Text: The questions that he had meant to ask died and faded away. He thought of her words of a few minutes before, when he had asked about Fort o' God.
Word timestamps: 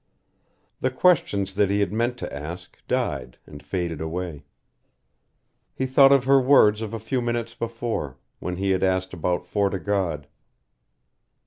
The 0.79 0.89
questions 0.89 1.53
that 1.53 1.69
he 1.69 1.79
had 1.79 1.93
meant 1.93 2.17
to 2.17 2.35
ask 2.35 2.75
died 2.87 3.37
and 3.45 3.61
faded 3.61 4.01
away. 4.01 4.45
He 5.75 5.85
thought 5.85 6.11
of 6.11 6.23
her 6.23 6.41
words 6.41 6.81
of 6.81 6.95
a 6.95 6.99
few 6.99 7.21
minutes 7.21 7.53
before, 7.53 8.17
when 8.39 8.57
he 8.57 8.71
had 8.71 8.81
asked 8.81 9.13
about 9.13 9.45
Fort 9.45 9.75
o' 9.75 9.77
God. 9.79 10.25